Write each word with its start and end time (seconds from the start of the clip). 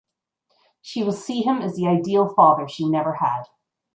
She 0.81 1.03
will 1.03 1.11
see 1.13 1.43
him 1.43 1.61
as 1.61 1.75
the 1.75 1.85
ideal 1.85 2.33
father 2.33 2.67
she 2.67 2.89
never 2.89 3.13
had. 3.17 3.43